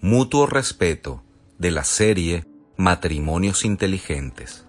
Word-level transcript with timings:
Mutuo 0.00 0.46
Respeto 0.46 1.24
de 1.58 1.72
la 1.72 1.82
serie 1.82 2.44
Matrimonios 2.76 3.64
Inteligentes. 3.64 4.64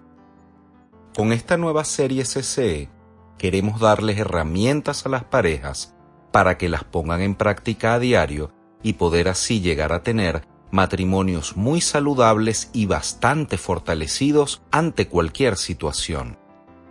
Con 1.14 1.32
esta 1.32 1.56
nueva 1.56 1.84
serie 1.84 2.24
CCE 2.24 2.88
queremos 3.38 3.78
darles 3.78 4.18
herramientas 4.18 5.06
a 5.06 5.08
las 5.08 5.22
parejas 5.22 5.94
para 6.32 6.58
que 6.58 6.68
las 6.68 6.82
pongan 6.82 7.20
en 7.20 7.36
práctica 7.36 7.94
a 7.94 8.00
diario 8.00 8.52
y 8.82 8.94
poder 8.94 9.28
así 9.28 9.60
llegar 9.60 9.92
a 9.92 10.02
tener 10.02 10.48
matrimonios 10.72 11.56
muy 11.56 11.80
saludables 11.80 12.68
y 12.72 12.86
bastante 12.86 13.56
fortalecidos 13.56 14.62
ante 14.72 15.06
cualquier 15.06 15.56
situación. 15.56 16.40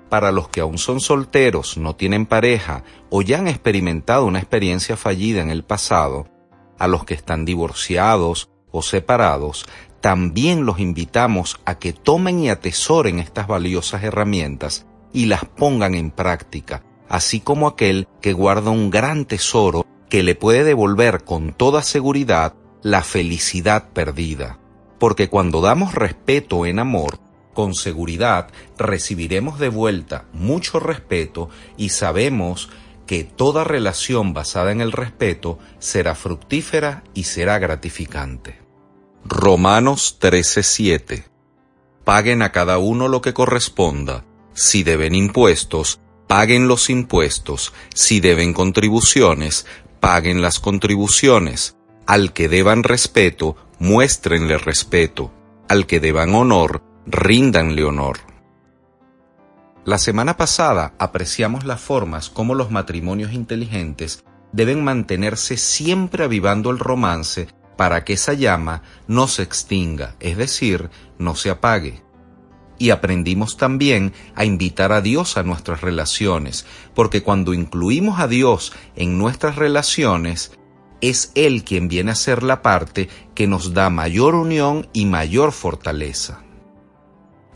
Para 0.08 0.32
los 0.32 0.48
que 0.48 0.62
aún 0.62 0.78
son 0.78 1.02
solteros, 1.02 1.78
no 1.78 1.98
tienen 1.98 2.26
pareja 2.26 2.86
o 3.10 3.22
ya 3.22 3.40
han 3.40 3.50
experimentado 3.50 4.26
una 4.26 4.40
experiencia 4.40 4.96
fallida 4.96 5.42
en 5.42 5.50
el 5.50 5.66
pasado, 5.66 6.39
a 6.80 6.88
los 6.88 7.04
que 7.04 7.14
están 7.14 7.46
divorciados 7.46 8.50
o 8.72 8.82
separados, 8.82 9.66
también 10.02 10.66
los 10.66 10.80
invitamos 10.80 11.60
a 11.66 11.78
que 11.78 11.94
tomen 11.94 12.40
y 12.40 12.50
atesoren 12.50 13.20
estas 13.20 13.48
valiosas 13.48 14.04
herramientas 14.04 14.86
y 15.14 15.26
las 15.26 15.46
pongan 15.46 15.94
en 15.94 16.12
práctica, 16.12 16.84
así 17.10 17.42
como 17.42 17.68
aquel 17.68 18.08
que 18.22 18.34
guarda 18.34 18.72
un 18.72 18.90
gran 18.90 19.26
tesoro 19.26 19.86
que 20.10 20.24
le 20.24 20.36
puede 20.36 20.64
devolver 20.64 21.24
con 21.24 21.54
toda 21.54 21.84
seguridad 21.84 22.56
la 22.82 23.04
felicidad 23.04 23.90
perdida. 23.90 24.60
Porque 25.00 25.30
cuando 25.30 25.62
damos 25.62 25.96
respeto 25.96 26.66
en 26.66 26.80
amor, 26.80 27.20
con 27.54 27.74
seguridad 27.74 28.48
recibiremos 28.78 29.60
de 29.60 29.70
vuelta 29.70 30.26
mucho 30.34 30.80
respeto 30.80 31.50
y 31.78 31.90
sabemos 31.90 32.70
que 33.10 33.24
toda 33.24 33.64
relación 33.64 34.36
basada 34.36 34.72
en 34.72 34.82
el 34.82 34.92
respeto 34.92 35.58
será 35.80 36.14
fructífera 36.14 37.04
y 37.16 37.24
será 37.24 37.58
gratificante. 37.58 38.60
Romanos 39.26 40.20
13:7 40.20 41.26
Paguen 42.04 42.44
a 42.44 42.52
cada 42.52 42.78
uno 42.78 43.08
lo 43.08 43.24
que 43.24 43.34
corresponda. 43.34 44.26
Si 44.54 44.84
deben 44.84 45.16
impuestos, 45.16 46.00
paguen 46.28 46.68
los 46.68 46.92
impuestos. 46.92 47.74
Si 47.96 48.20
deben 48.20 48.54
contribuciones, 48.54 49.66
paguen 50.00 50.44
las 50.44 50.60
contribuciones. 50.60 51.78
Al 52.06 52.32
que 52.32 52.48
deban 52.48 52.84
respeto, 52.84 53.56
muéstrenle 53.80 54.60
respeto. 54.60 55.34
Al 55.68 55.88
que 55.88 56.00
deban 56.00 56.36
honor, 56.36 56.84
ríndanle 57.08 57.86
honor. 57.86 58.29
La 59.86 59.98
semana 59.98 60.36
pasada 60.36 60.94
apreciamos 61.00 61.64
las 61.64 61.80
formas 61.80 62.30
como 62.30 62.54
los 62.54 62.70
matrimonios 62.70 63.32
inteligentes 63.32 64.24
deben 64.52 64.84
mantenerse 64.84 65.58
siempre 65.58 66.24
avivando 66.24 66.70
el 66.70 66.80
romance 66.80 67.48
para 67.78 68.04
que 68.04 68.14
esa 68.14 68.34
llama 68.34 68.84
no 69.08 69.28
se 69.28 69.42
extinga, 69.44 70.16
es 70.20 70.36
decir, 70.36 70.90
no 71.18 71.36
se 71.36 71.50
apague. 71.50 72.04
Y 72.78 72.90
aprendimos 72.90 73.56
también 73.56 74.14
a 74.36 74.44
invitar 74.44 74.92
a 74.92 75.02
Dios 75.02 75.38
a 75.38 75.44
nuestras 75.44 75.82
relaciones, 75.82 76.66
porque 76.94 77.24
cuando 77.24 77.54
incluimos 77.54 78.20
a 78.20 78.28
Dios 78.28 78.74
en 78.98 79.18
nuestras 79.18 79.56
relaciones, 79.56 80.52
es 81.00 81.32
Él 81.36 81.64
quien 81.64 81.88
viene 81.88 82.12
a 82.12 82.16
ser 82.16 82.44
la 82.44 82.62
parte 82.62 83.08
que 83.34 83.48
nos 83.48 83.74
da 83.74 83.90
mayor 83.90 84.36
unión 84.36 84.90
y 84.92 85.06
mayor 85.06 85.54
fortaleza. 85.54 86.42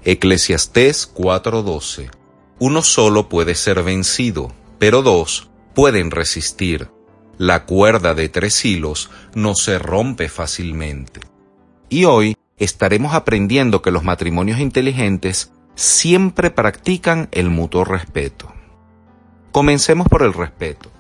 Eclesiastés 0.06 1.10
4:12 1.14 2.12
Uno 2.60 2.82
solo 2.82 3.30
puede 3.30 3.56
ser 3.56 3.84
vencido, 3.84 4.52
pero 4.78 5.02
dos 5.02 5.50
pueden 5.74 6.12
resistir. 6.12 6.90
La 7.38 7.64
cuerda 7.66 8.14
de 8.14 8.28
tres 8.28 8.66
hilos 8.66 9.10
no 9.34 9.56
se 9.56 9.80
rompe 9.80 10.28
fácilmente. 10.28 11.22
Y 11.88 12.04
hoy 12.04 12.36
estaremos 12.58 13.14
aprendiendo 13.14 13.82
que 13.82 13.92
los 13.92 14.04
matrimonios 14.04 14.60
inteligentes 14.60 15.54
siempre 15.76 16.52
practican 16.52 17.30
el 17.32 17.50
mutuo 17.50 17.86
respeto. 17.86 18.52
Comencemos 19.54 20.10
por 20.10 20.24
el 20.24 20.34
respeto. 20.34 20.92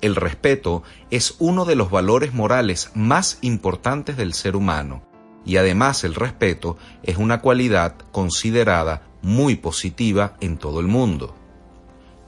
El 0.00 0.14
respeto 0.14 0.84
es 1.10 1.34
uno 1.40 1.64
de 1.64 1.74
los 1.74 1.90
valores 1.90 2.32
morales 2.32 2.92
más 2.94 3.38
importantes 3.40 4.16
del 4.16 4.32
ser 4.32 4.54
humano 4.54 5.11
y 5.44 5.56
además 5.56 6.04
el 6.04 6.14
respeto 6.14 6.76
es 7.02 7.16
una 7.16 7.40
cualidad 7.40 7.96
considerada 8.12 9.02
muy 9.22 9.56
positiva 9.56 10.36
en 10.40 10.58
todo 10.58 10.80
el 10.80 10.86
mundo. 10.86 11.34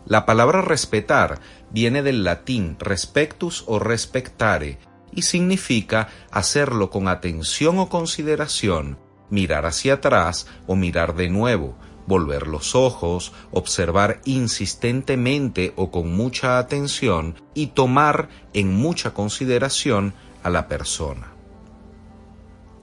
La 0.06 0.26
palabra 0.26 0.60
respetar 0.60 1.40
viene 1.70 2.02
del 2.02 2.24
latín 2.24 2.76
respectus 2.78 3.64
o 3.66 3.78
respectare 3.78 4.78
y 5.12 5.22
significa 5.22 6.08
hacerlo 6.30 6.90
con 6.90 7.08
atención 7.08 7.78
o 7.78 7.88
consideración, 7.88 8.98
mirar 9.30 9.64
hacia 9.66 9.94
atrás 9.94 10.46
o 10.66 10.76
mirar 10.76 11.14
de 11.14 11.30
nuevo, 11.30 11.76
volver 12.06 12.48
los 12.48 12.74
ojos, 12.74 13.32
observar 13.50 14.20
insistentemente 14.24 15.72
o 15.76 15.90
con 15.90 16.14
mucha 16.14 16.58
atención 16.58 17.36
y 17.54 17.68
tomar 17.68 18.28
en 18.52 18.74
mucha 18.74 19.14
consideración 19.14 20.14
a 20.42 20.50
la 20.50 20.68
persona. 20.68 21.33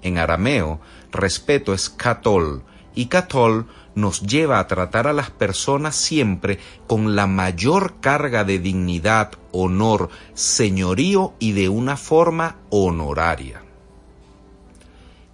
En 0.01 0.17
arameo, 0.17 0.79
respeto 1.12 1.73
es 1.73 1.89
katol, 1.89 2.63
y 2.94 3.06
katol 3.06 3.67
nos 3.95 4.22
lleva 4.22 4.59
a 4.59 4.67
tratar 4.67 5.07
a 5.07 5.13
las 5.13 5.29
personas 5.29 5.95
siempre 5.95 6.59
con 6.88 7.16
la 7.16 7.28
mayor 7.28 8.00
carga 8.00 8.44
de 8.44 8.59
dignidad, 8.59 9.31
honor, 9.51 10.09
señorío 10.34 11.34
y 11.39 11.51
de 11.51 11.69
una 11.69 11.97
forma 11.97 12.57
honoraria. 12.69 13.62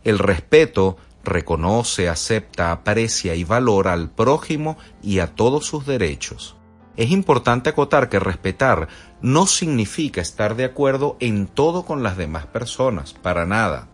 El 0.03 0.19
respeto 0.19 0.97
reconoce, 1.23 2.09
acepta, 2.09 2.71
aprecia 2.71 3.35
y 3.35 3.43
valora 3.43 3.93
al 3.93 4.09
prójimo 4.09 4.77
y 5.03 5.19
a 5.19 5.35
todos 5.35 5.65
sus 5.65 5.85
derechos. 5.85 6.55
Es 6.95 7.11
importante 7.11 7.69
acotar 7.69 8.09
que 8.09 8.19
respetar 8.19 8.87
no 9.21 9.45
significa 9.45 10.21
estar 10.21 10.55
de 10.55 10.65
acuerdo 10.65 11.15
en 11.19 11.45
todo 11.45 11.85
con 11.85 12.01
las 12.01 12.17
demás 12.17 12.47
personas, 12.47 13.13
para 13.13 13.45
nada 13.45 13.89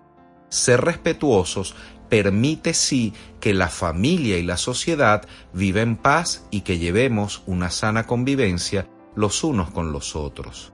ser 0.53 0.81
respetuosos 0.81 1.75
permite 2.09 2.75
sí 2.75 3.13
que 3.39 3.53
la 3.53 3.69
familia 3.69 4.37
y 4.37 4.43
la 4.43 4.57
sociedad 4.57 5.27
viva 5.51 5.81
en 5.81 5.95
paz 5.95 6.45
y 6.51 6.61
que 6.61 6.77
llevemos 6.77 7.41
una 7.47 7.71
sana 7.71 8.05
convivencia 8.05 8.87
los 9.15 9.43
unos 9.43 9.71
con 9.71 9.91
los 9.91 10.15
otros. 10.15 10.73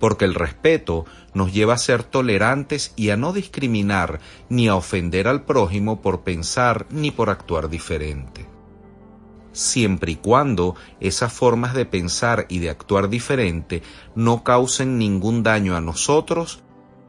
Porque 0.00 0.24
el 0.24 0.34
respeto 0.34 1.04
nos 1.34 1.52
lleva 1.52 1.74
a 1.74 1.78
ser 1.78 2.02
tolerantes 2.04 2.94
y 2.96 3.10
a 3.10 3.18
no 3.18 3.34
discriminar 3.34 4.20
ni 4.48 4.68
a 4.68 4.74
ofender 4.74 5.28
al 5.28 5.44
prójimo 5.44 6.00
por 6.00 6.22
pensar 6.22 6.86
ni 6.90 7.10
por 7.10 7.28
actuar 7.28 7.68
diferente. 7.68 8.46
Siempre 9.52 10.12
y 10.12 10.16
cuando 10.16 10.74
esas 11.00 11.34
formas 11.34 11.74
de 11.74 11.84
pensar 11.84 12.46
y 12.48 12.60
de 12.60 12.70
actuar 12.70 13.10
diferente 13.10 13.82
no 14.14 14.42
causen 14.42 14.96
ningún 14.96 15.42
daño 15.42 15.76
a 15.76 15.82
nosotros 15.82 16.62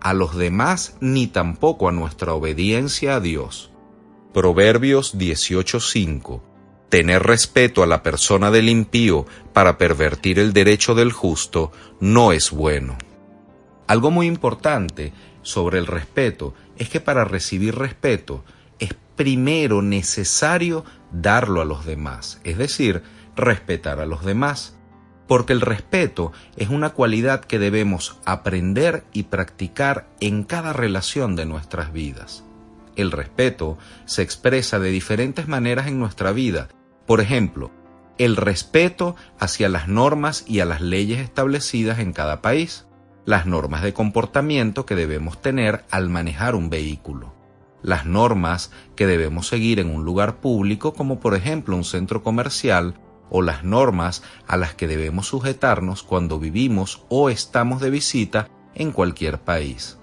a 0.04 0.14
los 0.14 0.36
demás 0.36 0.96
ni 1.00 1.28
tampoco 1.28 1.88
a 1.88 1.92
nuestra 1.92 2.34
obediencia 2.34 3.16
a 3.16 3.20
Dios. 3.20 3.72
Proverbios 4.34 5.18
18:5 5.18 6.42
Tener 6.90 7.24
respeto 7.24 7.82
a 7.82 7.88
la 7.88 8.04
persona 8.04 8.52
del 8.52 8.70
impío 8.70 9.26
para 9.52 9.80
pervertir 9.80 10.38
el 10.38 10.54
derecho 10.54 10.94
del 10.94 11.12
justo 11.12 11.72
no 12.00 12.34
es 12.34 12.52
bueno. 12.52 12.98
Algo 13.88 14.12
muy 14.12 14.28
importante 14.28 15.12
sobre 15.42 15.80
el 15.80 15.88
respeto 15.88 16.54
es 16.78 16.90
que 16.90 17.00
para 17.00 17.26
recibir 17.26 17.76
respeto 17.76 18.44
es 18.78 18.94
primero 19.16 19.82
necesario 19.82 20.86
darlo 21.12 21.62
a 21.62 21.66
los 21.66 21.86
demás, 21.86 22.40
es 22.44 22.58
decir, 22.58 23.02
respetar 23.36 24.00
a 24.00 24.06
los 24.06 24.24
demás 24.24 24.76
porque 25.28 25.54
el 25.54 25.62
respeto 25.62 26.32
es 26.58 26.70
una 26.70 26.90
cualidad 26.90 27.42
que 27.42 27.60
debemos 27.60 28.18
aprender 28.26 29.04
y 29.14 29.24
practicar 29.24 30.08
en 30.20 30.44
cada 30.44 30.74
relación 30.74 31.36
de 31.36 31.46
nuestras 31.46 31.94
vidas. 31.94 32.44
El 32.96 33.12
respeto 33.12 33.78
se 34.06 34.22
expresa 34.22 34.80
de 34.80 34.90
diferentes 34.90 35.48
maneras 35.48 35.88
en 35.88 36.00
nuestra 36.00 36.32
vida. 36.32 36.70
Por 37.08 37.22
ejemplo, 37.22 37.72
el 38.18 38.36
respeto 38.36 39.16
hacia 39.40 39.70
las 39.70 39.88
normas 39.88 40.46
y 40.48 40.60
a 40.60 40.66
las 40.66 40.82
leyes 40.82 41.20
establecidas 41.20 42.00
en 42.00 42.14
cada 42.14 42.42
país, 42.42 42.86
las 43.26 43.46
normas 43.46 43.82
de 43.82 43.94
comportamiento 43.94 44.86
que 44.86 44.96
debemos 44.96 45.42
tener 45.42 45.86
al 45.90 46.10
manejar 46.10 46.56
un 46.56 46.70
vehículo, 46.70 47.34
las 47.82 48.06
normas 48.06 48.72
que 48.96 49.08
debemos 49.08 49.48
seguir 49.48 49.80
en 49.80 49.90
un 49.90 50.06
lugar 50.06 50.38
público 50.38 50.94
como 50.94 51.20
por 51.20 51.34
ejemplo 51.34 51.76
un 51.76 51.84
centro 51.84 52.22
comercial 52.22 52.96
o 53.34 53.42
las 53.42 53.64
normas 53.64 54.22
a 54.48 54.56
las 54.56 54.76
que 54.76 54.88
debemos 54.88 55.28
sujetarnos 55.28 56.04
cuando 56.04 56.40
vivimos 56.40 57.02
o 57.10 57.30
estamos 57.30 57.82
de 57.82 57.90
visita 57.90 58.48
en 58.76 58.92
cualquier 58.92 59.40
país. 59.40 59.98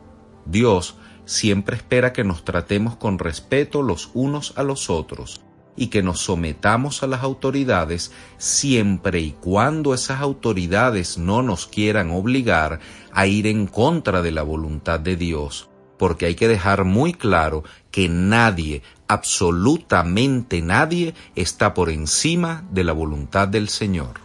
Dios 0.44 0.96
siempre 1.26 1.76
espera 1.76 2.12
que 2.12 2.24
nos 2.24 2.44
tratemos 2.44 2.96
con 2.96 3.20
respeto 3.20 3.82
los 3.82 4.10
unos 4.14 4.52
a 4.56 4.64
los 4.64 4.90
otros 4.90 5.40
y 5.76 5.86
que 5.86 6.02
nos 6.02 6.20
sometamos 6.20 7.04
a 7.04 7.06
las 7.06 7.22
autoridades 7.22 8.10
siempre 8.36 9.20
y 9.20 9.30
cuando 9.30 9.94
esas 9.94 10.20
autoridades 10.20 11.16
no 11.16 11.42
nos 11.42 11.68
quieran 11.68 12.10
obligar 12.10 12.80
a 13.12 13.28
ir 13.28 13.46
en 13.46 13.68
contra 13.68 14.22
de 14.22 14.32
la 14.32 14.42
voluntad 14.42 14.98
de 14.98 15.14
Dios, 15.14 15.70
porque 15.98 16.26
hay 16.26 16.34
que 16.34 16.48
dejar 16.48 16.84
muy 16.84 17.12
claro 17.12 17.62
que 17.92 18.08
nadie, 18.08 18.82
absolutamente 19.10 20.62
nadie, 20.62 21.14
está 21.34 21.74
por 21.74 21.90
encima 21.90 22.62
de 22.70 22.84
la 22.84 22.92
voluntad 22.92 23.48
del 23.48 23.68
Señor. 23.68 24.20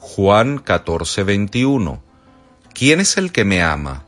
Juan 0.00 0.58
14:21 0.58 2.00
¿Quién 2.74 2.98
es 2.98 3.16
el 3.18 3.30
que 3.30 3.44
me 3.44 3.62
ama? 3.62 4.02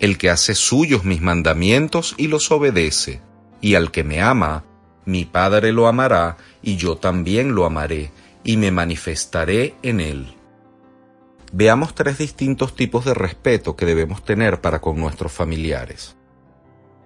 El 0.00 0.18
que 0.18 0.28
hace 0.28 0.56
suyos 0.56 1.04
mis 1.04 1.22
mandamientos 1.22 2.16
y 2.16 2.26
los 2.26 2.50
obedece, 2.50 3.20
y 3.60 3.76
al 3.76 3.92
que 3.92 4.02
me 4.02 4.20
ama, 4.20 4.64
mi 5.04 5.24
Padre 5.24 5.70
lo 5.70 5.86
amará, 5.86 6.36
y 6.60 6.74
yo 6.74 6.96
también 6.96 7.54
lo 7.54 7.66
amaré, 7.66 8.10
y 8.42 8.56
me 8.56 8.72
manifestaré 8.72 9.76
en 9.82 10.00
él. 10.00 10.34
Veamos 11.52 11.94
tres 11.94 12.18
distintos 12.18 12.74
tipos 12.74 13.04
de 13.04 13.14
respeto 13.14 13.76
que 13.76 13.86
debemos 13.86 14.24
tener 14.24 14.60
para 14.60 14.80
con 14.80 14.98
nuestros 14.98 15.30
familiares. 15.30 16.16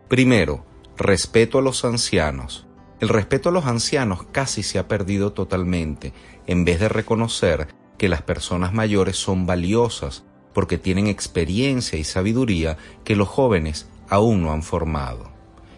Primero, 0.09 0.65
respeto 0.99 1.59
a 1.59 1.63
los 1.63 1.85
ancianos. 1.85 2.67
El 3.01 3.09
respeto 3.09 3.51
a 3.51 3.53
los 3.53 3.67
ancianos 3.67 4.25
casi 4.33 4.65
se 4.65 4.81
ha 4.81 4.89
perdido 4.89 5.33
totalmente, 5.33 6.13
en 6.49 6.65
vez 6.65 6.81
de 6.81 6.89
reconocer 6.89 7.69
que 7.97 8.09
las 8.09 8.23
personas 8.23 8.73
mayores 8.73 9.17
son 9.17 9.47
valiosas 9.47 10.25
porque 10.53 10.77
tienen 10.77 11.07
experiencia 11.07 11.99
y 11.99 12.05
sabiduría 12.05 12.77
que 13.05 13.15
los 13.15 13.29
jóvenes 13.29 13.89
aún 14.09 14.43
no 14.43 14.53
han 14.53 14.65
formado. 14.65 15.31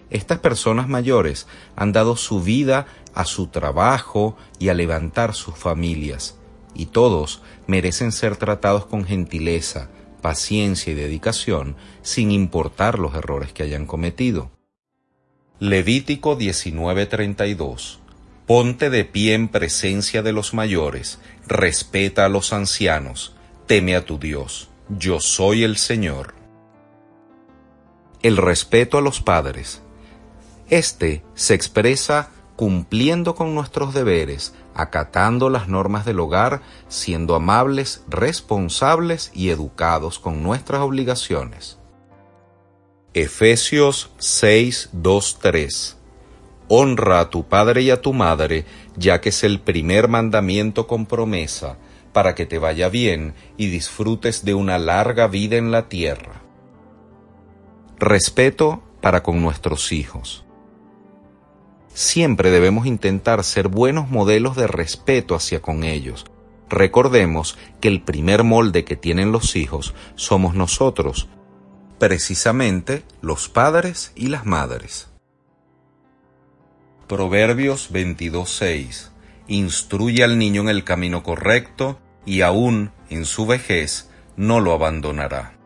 Estas 0.09 0.39
personas 0.39 0.89
mayores 0.89 1.47
han 1.77 1.93
dado 1.93 2.17
su 2.17 2.43
vida 2.43 2.87
a 3.15 3.27
su 3.27 3.49
trabajo 3.49 4.37
y 4.59 4.71
a 4.71 4.75
levantar 4.75 5.35
sus 5.35 5.55
familias, 5.55 6.39
y 6.75 6.87
todos 6.87 7.43
merecen 7.67 8.11
ser 8.11 8.37
tratados 8.37 8.87
con 8.87 9.05
gentileza, 9.05 9.91
paciencia 10.23 10.93
y 10.93 10.97
dedicación, 10.97 11.77
sin 12.01 12.31
importar 12.31 12.99
los 12.99 13.15
errores 13.15 13.53
que 13.53 13.65
hayan 13.65 13.85
cometido. 13.85 14.51
Levítico 15.63 16.39
19:32 16.39 17.99
Ponte 18.47 18.89
de 18.89 19.05
pie 19.05 19.35
en 19.35 19.49
presencia 19.49 20.23
de 20.23 20.33
los 20.33 20.55
mayores, 20.55 21.19
respeta 21.47 22.25
a 22.25 22.31
los 22.31 22.55
ancianos, 22.55 23.37
teme 23.67 23.95
a 23.95 24.07
tu 24.07 24.19
Dios. 24.19 24.71
Yo 24.89 25.21
soy 25.21 25.63
el 25.63 25.77
Señor. 25.77 26.35
El 28.23 28.39
respeto 28.39 28.97
a 28.97 29.03
los 29.03 29.21
padres. 29.21 29.83
Este 30.71 31.23
se 31.35 31.53
expresa 31.53 32.31
cumpliendo 32.57 33.35
con 33.35 33.55
nuestros 33.55 33.93
deberes, 33.93 34.55
acatando 34.75 35.51
las 35.51 35.69
normas 35.69 36.07
del 36.07 36.21
hogar, 36.21 36.63
siendo 36.89 37.35
amables, 37.35 38.03
responsables 38.09 39.31
y 39.35 39.51
educados 39.51 40.19
con 40.19 40.43
nuestras 40.43 40.81
obligaciones. 40.81 41.80
Efesios 43.13 44.13
6, 44.19 44.91
3 45.41 45.97
Honra 46.69 47.19
a 47.19 47.29
tu 47.29 47.43
padre 47.43 47.83
y 47.83 47.91
a 47.91 48.01
tu 48.01 48.13
madre, 48.13 48.67
ya 48.97 49.21
que 49.21 49.31
es 49.31 49.43
el 49.43 49.59
primer 49.59 50.07
mandamiento 50.07 50.87
con 50.87 51.07
promesa, 51.07 51.77
para 52.13 52.37
que 52.37 52.47
te 52.47 52.61
vaya 52.61 52.89
bien 52.89 53.35
y 53.57 53.67
disfrutes 53.67 54.45
de 54.45 54.55
una 54.55 54.79
larga 54.79 55.27
vida 55.27 55.57
en 55.57 55.73
la 55.73 55.89
tierra. 55.89 56.43
Respeto 57.99 58.81
para 59.01 59.25
con 59.25 59.43
nuestros 59.43 59.91
hijos. 59.91 60.45
Siempre 61.93 62.53
debemos 62.53 62.87
intentar 62.87 63.43
ser 63.43 63.67
buenos 63.67 64.09
modelos 64.09 64.55
de 64.55 64.69
respeto 64.69 65.35
hacia 65.35 65.61
con 65.61 65.83
ellos. 65.83 66.27
Recordemos 66.69 67.59
que 67.81 67.89
el 67.89 68.03
primer 68.03 68.45
molde 68.45 68.85
que 68.85 68.95
tienen 68.95 69.33
los 69.33 69.57
hijos 69.57 69.95
somos 70.15 70.55
nosotros, 70.55 71.29
precisamente 72.01 73.05
los 73.21 73.51
padres 73.51 74.13
y 74.17 74.29
las 74.29 74.47
madres. 74.47 75.09
Proverbios 77.07 77.93
22.6 77.93 79.11
instruye 79.49 80.25
al 80.25 80.39
niño 80.39 80.63
en 80.63 80.71
el 80.71 80.83
camino 80.83 81.23
correcto 81.23 82.01
y 82.25 82.41
aún 82.41 82.91
en 83.11 83.27
su 83.27 83.47
vejez 83.47 84.09
no 84.37 84.61
lo 84.61 84.73
abandonará. 84.73 85.59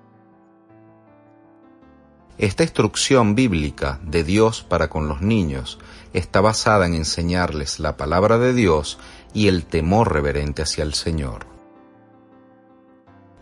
Esta 2.36 2.64
instrucción 2.64 3.36
bíblica 3.36 4.00
de 4.02 4.24
Dios 4.24 4.66
para 4.68 4.90
con 4.90 5.06
los 5.06 5.22
niños 5.22 5.78
está 6.14 6.40
basada 6.40 6.86
en 6.86 6.94
enseñarles 6.94 7.78
la 7.78 7.96
palabra 7.96 8.38
de 8.38 8.52
Dios 8.52 8.98
y 9.34 9.46
el 9.46 9.64
temor 9.66 10.12
reverente 10.12 10.62
hacia 10.62 10.82
el 10.82 10.94
Señor. 10.94 11.53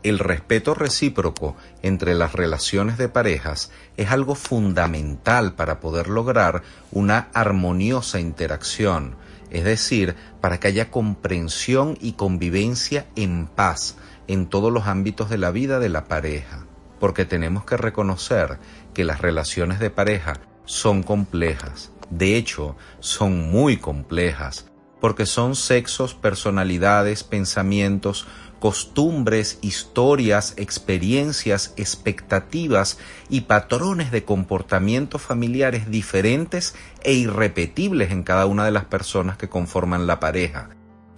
El 0.03 0.19
respeto 0.19 0.75
recíproco 0.75 1.57
entre 1.83 2.15
las 2.15 2.33
relaciones 2.33 2.99
de 2.99 3.09
parejas 3.09 3.71
es 3.97 4.11
algo 4.11 4.35
fundamental 4.35 5.55
para 5.55 5.79
poder 5.81 6.09
lograr 6.09 6.63
una 6.91 7.29
armoniosa 7.33 8.19
interacción 8.19 9.17
es 9.53 9.65
decir, 9.65 10.17
para 10.41 10.59
que 10.59 10.69
haya 10.69 10.91
comprensión 10.91 11.99
y 12.01 12.13
convivencia 12.13 13.07
en 13.17 13.47
paz 13.47 13.97
en 14.27 14.47
todos 14.47 14.73
los 14.73 14.87
ámbitos 14.87 15.29
de 15.29 15.37
la 15.37 15.51
vida 15.51 15.79
de 15.79 15.91
la 15.91 16.07
pareja, 16.07 16.65
porque 16.99 17.27
tenemos 17.27 17.65
que 17.67 17.77
reconocer 17.77 18.59
que 18.95 19.05
las 19.05 19.21
relaciones 19.21 19.79
de 19.79 19.91
pareja 19.91 20.41
son 20.65 21.03
complejas, 21.03 21.93
de 22.09 22.37
hecho, 22.37 22.77
son 23.01 23.51
muy 23.51 23.77
complejas, 23.77 24.67
porque 25.03 25.27
son 25.27 25.55
sexos, 25.55 26.15
personalidades, 26.15 27.23
pensamientos, 27.23 28.27
costumbres, 28.63 29.59
historias, 29.61 30.55
experiencias, 30.57 31.75
expectativas 31.77 32.97
y 33.29 33.41
patrones 33.41 34.13
de 34.13 34.23
comportamientos 34.23 35.21
familiares 35.21 35.91
diferentes 35.91 36.77
e 37.03 37.13
irrepetibles 37.13 38.13
en 38.13 38.23
cada 38.23 38.47
una 38.47 38.65
de 38.65 38.71
las 38.71 38.85
personas 38.85 39.37
que 39.37 39.49
conforman 39.49 40.07
la 40.07 40.21
pareja. 40.21 40.69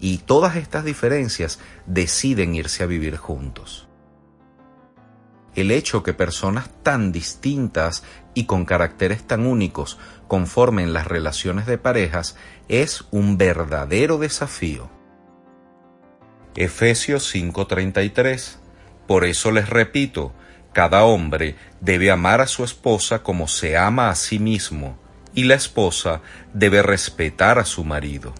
Y 0.00 0.20
todas 0.24 0.56
estas 0.56 0.84
diferencias 0.84 1.58
deciden 1.84 2.54
irse 2.54 2.82
a 2.82 2.86
vivir 2.86 3.18
juntos. 3.18 3.88
El 5.54 5.70
hecho 5.70 6.02
que 6.02 6.14
personas 6.14 6.70
tan 6.82 7.12
distintas 7.12 8.04
y 8.32 8.46
con 8.46 8.64
caracteres 8.64 9.22
tan 9.22 9.44
únicos 9.44 9.98
conformen 10.28 10.94
las 10.94 11.06
relaciones 11.06 11.66
de 11.66 11.76
parejas 11.76 12.36
es 12.68 13.04
un 13.10 13.36
verdadero 13.36 14.16
desafío. 14.16 14.93
Efesios 16.56 17.28
5:33. 17.34 18.58
Por 19.06 19.24
eso 19.24 19.50
les 19.50 19.68
repito, 19.68 20.32
cada 20.72 21.04
hombre 21.04 21.56
debe 21.80 22.10
amar 22.10 22.40
a 22.40 22.46
su 22.46 22.64
esposa 22.64 23.22
como 23.22 23.48
se 23.48 23.76
ama 23.76 24.08
a 24.08 24.14
sí 24.14 24.38
mismo, 24.38 24.96
y 25.34 25.44
la 25.44 25.54
esposa 25.54 26.20
debe 26.52 26.82
respetar 26.82 27.58
a 27.58 27.64
su 27.64 27.84
marido. 27.84 28.34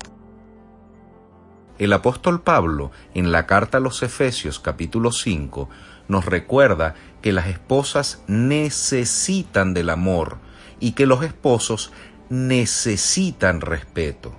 El 1.79 1.93
apóstol 1.93 2.43
Pablo, 2.43 2.93
en 3.15 3.33
la 3.33 3.47
carta 3.47 3.79
a 3.79 3.81
los 3.81 4.05
Efesios 4.05 4.61
capítulo 4.61 5.11
5, 5.11 5.69
nos 6.07 6.25
recuerda 6.25 6.95
que 7.21 7.33
las 7.33 7.49
esposas 7.49 8.23
necesitan 8.29 9.75
del 9.75 9.91
amor 9.91 10.39
y 10.79 10.93
que 10.93 11.07
los 11.07 11.25
esposos 11.25 11.93
necesitan 12.29 13.61
respeto. 13.61 14.37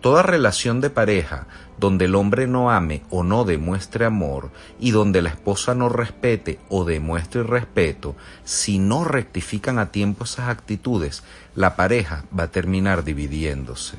Toda 0.00 0.22
relación 0.22 0.80
de 0.80 0.88
pareja 0.88 1.46
donde 1.78 2.06
el 2.06 2.14
hombre 2.14 2.46
no 2.46 2.70
ame 2.70 3.02
o 3.10 3.22
no 3.22 3.44
demuestre 3.44 4.04
amor 4.04 4.50
y 4.78 4.90
donde 4.90 5.22
la 5.22 5.30
esposa 5.30 5.74
no 5.74 5.88
respete 5.88 6.58
o 6.68 6.84
demuestre 6.84 7.42
respeto, 7.42 8.16
si 8.44 8.78
no 8.78 9.04
rectifican 9.04 9.78
a 9.78 9.90
tiempo 9.90 10.24
esas 10.24 10.48
actitudes, 10.48 11.22
la 11.54 11.76
pareja 11.76 12.24
va 12.36 12.44
a 12.44 12.50
terminar 12.50 13.04
dividiéndose. 13.04 13.96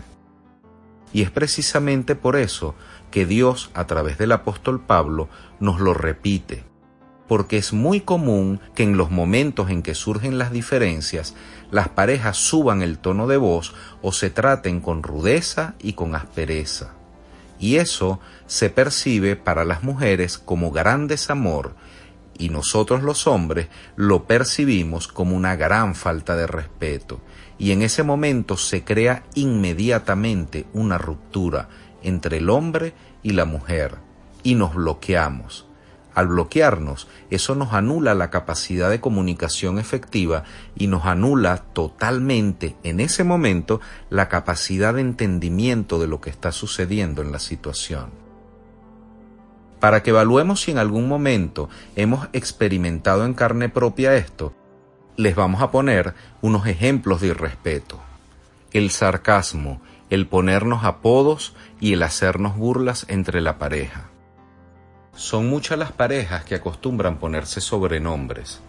Y 1.14 1.22
es 1.22 1.32
precisamente 1.32 2.16
por 2.16 2.36
eso 2.36 2.76
que 3.12 3.26
Dios, 3.26 3.70
a 3.74 3.88
través 3.88 4.18
del 4.18 4.32
apóstol 4.32 4.82
Pablo, 4.82 5.30
nos 5.60 5.80
lo 5.80 5.94
repite 5.94 6.64
porque 7.28 7.58
es 7.58 7.74
muy 7.74 8.02
común 8.02 8.60
que 8.74 8.84
en 8.84 8.98
los 8.98 9.12
momentos 9.12 9.70
en 9.70 9.84
que 9.84 9.96
surgen 9.96 10.38
las 10.38 10.52
diferencias, 10.52 11.36
las 11.72 11.90
parejas 11.90 12.38
suban 12.38 12.82
el 12.82 12.98
tono 12.98 13.28
de 13.28 13.38
voz 13.38 13.74
o 14.02 14.12
se 14.12 14.30
traten 14.30 14.80
con 14.80 15.04
rudeza 15.04 15.76
y 15.80 15.94
con 15.94 16.16
aspereza. 16.16 16.97
Y 17.60 17.78
eso 17.78 18.20
se 18.46 18.70
percibe 18.70 19.36
para 19.36 19.66
las 19.66 19.84
mujeres 19.84 20.38
como 20.38 20.72
gran 20.72 21.08
desamor 21.08 21.76
y 22.38 22.50
nosotros 22.50 23.02
los 23.04 23.28
hombres 23.28 23.68
lo 23.96 24.26
percibimos 24.26 25.08
como 25.08 25.36
una 25.36 25.56
gran 25.56 25.96
falta 25.96 26.36
de 26.36 26.48
respeto 26.48 27.20
y 27.58 27.72
en 27.72 27.82
ese 27.82 28.04
momento 28.04 28.58
se 28.58 28.84
crea 28.84 29.24
inmediatamente 29.34 30.68
una 30.74 30.98
ruptura 30.98 31.70
entre 32.04 32.38
el 32.38 32.50
hombre 32.50 32.94
y 33.24 33.32
la 33.32 33.46
mujer 33.46 33.96
y 34.44 34.56
nos 34.56 34.76
bloqueamos. 34.76 35.67
Al 36.18 36.30
bloquearnos, 36.30 37.08
eso 37.30 37.54
nos 37.54 37.74
anula 37.74 38.16
la 38.16 38.32
capacidad 38.32 38.90
de 38.90 39.00
comunicación 39.00 39.78
efectiva 39.78 40.46
y 40.76 40.88
nos 40.88 41.06
anula 41.06 41.58
totalmente 41.58 42.76
en 42.82 43.02
ese 43.02 43.24
momento 43.24 43.82
la 44.10 44.28
capacidad 44.28 44.96
de 44.96 45.02
entendimiento 45.02 46.00
de 46.00 46.08
lo 46.08 46.20
que 46.20 46.32
está 46.32 46.52
sucediendo 46.52 47.22
en 47.22 47.32
la 47.32 47.38
situación. 47.38 48.10
Para 49.80 50.02
que 50.02 50.10
evaluemos 50.10 50.62
si 50.62 50.72
en 50.72 50.80
algún 50.80 51.08
momento 51.08 51.70
hemos 51.96 52.30
experimentado 52.34 53.24
en 53.24 53.36
carne 53.36 53.70
propia 53.70 54.16
esto, 54.16 54.56
les 55.18 55.36
vamos 55.36 55.62
a 55.62 55.70
poner 55.70 56.16
unos 56.42 56.66
ejemplos 56.66 57.22
de 57.22 57.28
irrespeto. 57.28 58.00
El 58.74 58.90
sarcasmo, 58.90 59.82
el 60.10 60.26
ponernos 60.26 60.84
apodos 60.84 61.54
y 61.80 61.94
el 61.94 62.02
hacernos 62.02 62.58
burlas 62.58 63.06
entre 63.08 63.40
la 63.40 63.60
pareja. 63.60 64.10
Son 65.18 65.50
muchas 65.50 65.80
las 65.80 65.92
parejas 65.92 66.46
que 66.46 66.54
acostumbran 66.54 67.18
ponerse 67.18 67.60
sobrenombres. 67.60 68.62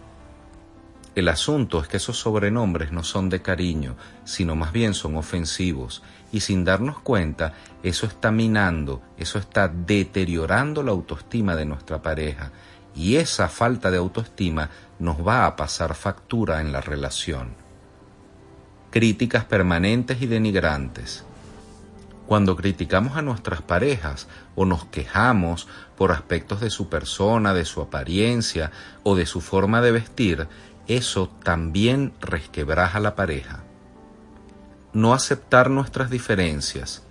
El 1.13 1.27
asunto 1.27 1.79
es 1.79 1.87
que 1.87 1.97
esos 1.97 2.17
sobrenombres 2.17 2.91
no 2.91 3.03
son 3.03 3.29
de 3.29 3.43
cariño, 3.43 3.95
sino 4.23 4.55
más 4.55 4.71
bien 4.71 4.95
son 4.95 5.15
ofensivos, 5.15 6.01
y 6.31 6.39
sin 6.39 6.65
darnos 6.65 7.01
cuenta, 7.01 7.53
eso 7.83 8.07
está 8.07 8.31
minando, 8.31 9.03
eso 9.15 9.37
está 9.37 9.67
deteriorando 9.67 10.81
la 10.81 10.89
autoestima 10.89 11.55
de 11.55 11.65
nuestra 11.65 12.01
pareja, 12.01 12.51
y 12.95 13.17
esa 13.17 13.47
falta 13.47 13.91
de 13.91 13.97
autoestima 13.97 14.71
nos 14.97 15.17
va 15.25 15.45
a 15.45 15.55
pasar 15.55 15.93
factura 15.93 16.61
en 16.61 16.71
la 16.71 16.81
relación. 16.81 17.53
Críticas 18.89 19.45
permanentes 19.45 20.19
y 20.19 20.25
denigrantes. 20.25 21.25
Cuando 22.29 22.55
criticamos 22.55 23.17
a 23.17 23.23
nuestras 23.23 23.63
parejas 23.63 24.27
o 24.53 24.63
nos 24.63 24.85
quejamos 24.85 25.67
por 25.97 26.11
aspectos 26.11 26.61
de 26.61 26.69
su 26.69 26.87
persona, 26.87 27.55
de 27.55 27.65
su 27.65 27.81
apariencia 27.81 28.71
o 29.01 29.15
de 29.15 29.25
su 29.25 29.41
forma 29.41 29.81
de 29.81 29.91
vestir, 29.91 30.47
eso 30.85 31.31
también 31.43 32.13
resquebraja 32.21 32.99
a 32.99 33.01
la 33.01 33.15
pareja. 33.15 33.63
No 34.93 35.15
aceptar 35.15 35.71
nuestras 35.71 36.11
diferencias. 36.11 37.01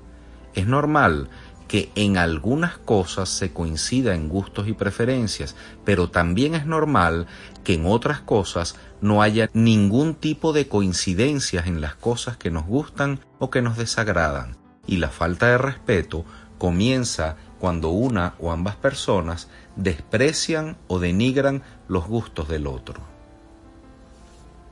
Es 0.54 0.68
normal 0.68 1.28
que 1.66 1.90
en 1.96 2.16
algunas 2.16 2.78
cosas 2.78 3.28
se 3.28 3.52
coincida 3.52 4.14
en 4.14 4.28
gustos 4.28 4.68
y 4.68 4.72
preferencias, 4.72 5.56
pero 5.84 6.10
también 6.10 6.54
es 6.54 6.64
normal 6.64 7.26
que 7.64 7.74
en 7.74 7.86
otras 7.86 8.20
cosas 8.20 8.76
no 9.00 9.20
haya 9.20 9.50
ningún 9.52 10.14
tipo 10.14 10.52
de 10.52 10.68
coincidencias 10.68 11.66
en 11.66 11.80
las 11.80 11.96
cosas 11.96 12.36
que 12.36 12.52
nos 12.52 12.66
gustan 12.66 13.18
o 13.40 13.50
que 13.50 13.62
nos 13.62 13.76
desagradan 13.76 14.67
y 14.88 14.96
la 14.96 15.10
falta 15.10 15.46
de 15.46 15.58
respeto 15.58 16.24
comienza 16.58 17.36
cuando 17.60 17.90
una 17.90 18.34
o 18.40 18.50
ambas 18.50 18.74
personas 18.74 19.48
desprecian 19.76 20.76
o 20.88 20.98
denigran 20.98 21.62
los 21.86 22.06
gustos 22.06 22.48
del 22.48 22.66
otro. 22.66 23.02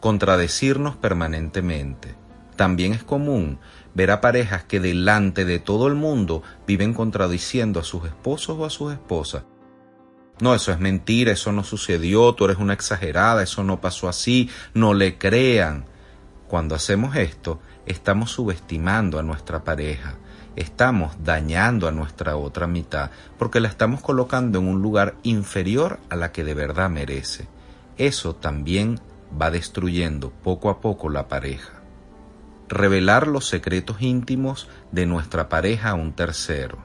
Contradecirnos 0.01 0.97
permanentemente. 0.97 2.15
También 2.57 2.93
es 2.93 3.05
común 3.05 3.59
ver 3.95 4.11
a 4.11 4.21
parejas 4.21 4.65
que 4.65 4.81
delante 4.81 5.45
de 5.45 5.59
todo 5.59 5.87
el 5.87 5.95
mundo 5.95 6.43
viven 6.67 6.95
contradiciendo 6.95 7.79
a 7.79 7.85
sus 7.85 8.07
esposos 8.07 8.57
o 8.59 8.65
a 8.65 8.71
sus 8.71 8.93
esposas. 8.93 9.45
No, 10.41 10.55
eso 10.55 10.73
es 10.73 10.79
mentira, 10.79 11.33
eso 11.33 11.53
no 11.53 11.65
sucedió, 11.65 12.35
tú 12.35 12.45
eres 12.45 12.59
una 12.59 12.75
exagerada, 12.75 13.43
eso 13.43 13.65
no 13.65 13.81
pasó 13.81 14.09
así, 14.09 14.51
no 14.75 14.93
le 14.93 15.19
crean. 15.19 15.87
Cuando 16.47 16.75
hacemos 16.75 17.17
esto, 17.17 17.59
estamos 17.87 18.33
subestimando 18.33 19.19
a 19.19 19.23
nuestra 19.23 19.65
pareja, 19.65 20.15
estamos 20.57 21.17
dañando 21.25 21.89
a 21.89 21.93
nuestra 21.93 22.37
otra 22.37 22.67
mitad, 22.67 23.11
porque 23.39 23.61
la 23.61 23.69
estamos 23.69 24.01
colocando 24.01 24.59
en 24.59 24.69
un 24.69 24.83
lugar 24.83 25.15
inferior 25.23 25.99
a 26.11 26.17
la 26.17 26.33
que 26.33 26.45
de 26.45 26.55
verdad 26.55 26.91
merece. 26.91 27.49
Eso 27.97 28.35
también 28.35 29.01
va 29.41 29.51
destruyendo 29.51 30.31
poco 30.31 30.71
a 30.71 30.81
poco 30.81 31.09
la 31.09 31.29
pareja. 31.29 31.73
Revelar 32.69 33.29
los 33.29 33.47
secretos 33.49 34.03
íntimos 34.03 34.69
de 34.91 35.07
nuestra 35.07 35.49
pareja 35.49 35.91
a 35.91 35.95
un 35.95 36.13
tercero. 36.13 36.79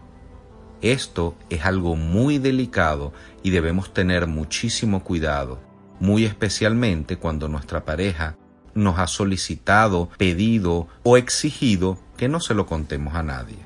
Esto 0.82 1.36
es 1.50 1.66
algo 1.66 1.96
muy 1.96 2.38
delicado 2.38 3.14
y 3.44 3.52
debemos 3.52 3.94
tener 3.94 4.28
muchísimo 4.28 5.04
cuidado, 5.04 5.60
muy 6.00 6.26
especialmente 6.26 7.18
cuando 7.18 7.48
nuestra 7.48 7.86
pareja 7.86 8.36
nos 8.74 9.00
ha 9.00 9.08
solicitado, 9.08 10.10
pedido 10.18 10.88
o 11.04 11.18
exigido 11.18 12.00
que 12.18 12.28
no 12.28 12.40
se 12.40 12.54
lo 12.54 12.66
contemos 12.66 13.16
a 13.16 13.24
nadie. 13.24 13.60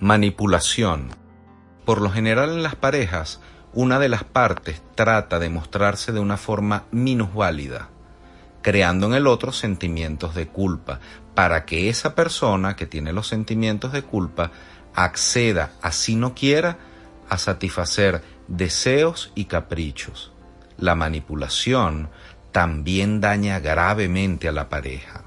Manipulación. 0.00 1.10
Por 1.84 2.00
lo 2.00 2.10
general 2.10 2.50
en 2.50 2.62
las 2.62 2.76
parejas, 2.76 3.40
una 3.72 3.98
de 3.98 4.08
las 4.08 4.24
partes 4.24 4.82
trata 4.94 5.38
de 5.38 5.48
mostrarse 5.48 6.12
de 6.12 6.20
una 6.20 6.36
forma 6.36 6.84
minusválida, 6.90 7.88
creando 8.62 9.06
en 9.06 9.14
el 9.14 9.26
otro 9.26 9.52
sentimientos 9.52 10.34
de 10.34 10.46
culpa, 10.46 11.00
para 11.34 11.64
que 11.64 11.88
esa 11.88 12.14
persona 12.14 12.76
que 12.76 12.86
tiene 12.86 13.12
los 13.12 13.26
sentimientos 13.26 13.92
de 13.92 14.02
culpa 14.02 14.52
acceda, 14.94 15.72
así 15.82 16.14
no 16.14 16.34
quiera, 16.34 16.78
a 17.28 17.38
satisfacer 17.38 18.22
deseos 18.48 19.32
y 19.34 19.46
caprichos. 19.46 20.32
La 20.78 20.94
manipulación 20.94 22.10
también 22.54 23.20
daña 23.20 23.58
gravemente 23.58 24.46
a 24.46 24.52
la 24.52 24.68
pareja. 24.68 25.24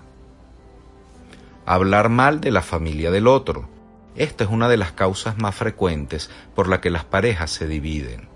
Hablar 1.65 2.07
mal 2.07 2.39
de 2.39 2.51
la 2.51 2.61
familia 2.61 3.11
del 3.11 3.27
otro. 3.27 3.67
Esta 4.15 4.45
es 4.45 4.49
una 4.49 4.69
de 4.69 4.77
las 4.77 4.93
causas 4.93 5.37
más 5.37 5.53
frecuentes 5.53 6.29
por 6.55 6.69
la 6.69 6.79
que 6.79 6.89
las 6.89 7.03
parejas 7.03 7.51
se 7.51 7.67
dividen, 7.67 8.29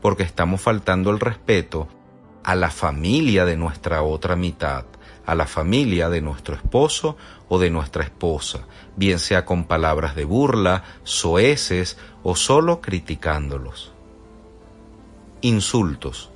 porque 0.00 0.22
estamos 0.22 0.62
faltando 0.62 1.10
el 1.10 1.20
respeto 1.20 1.86
a 2.44 2.54
la 2.54 2.70
familia 2.70 3.44
de 3.44 3.58
nuestra 3.58 4.02
otra 4.02 4.36
mitad, 4.36 4.86
a 5.26 5.34
la 5.34 5.46
familia 5.46 6.08
de 6.08 6.22
nuestro 6.22 6.54
esposo 6.54 7.18
o 7.50 7.58
de 7.58 7.68
nuestra 7.68 8.04
esposa, 8.04 8.60
bien 8.96 9.18
sea 9.18 9.44
con 9.44 9.64
palabras 9.64 10.16
de 10.16 10.24
burla, 10.24 10.82
soeces 11.02 11.98
o 12.22 12.36
solo 12.36 12.80
criticándolos. 12.80 13.92
Insultos. 15.42 16.30